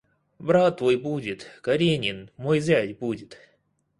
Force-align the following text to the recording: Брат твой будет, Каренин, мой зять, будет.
Брат 0.39 0.77
твой 0.77 0.95
будет, 0.95 1.43
Каренин, 1.61 2.31
мой 2.35 2.59
зять, 2.59 2.97
будет. 2.97 3.37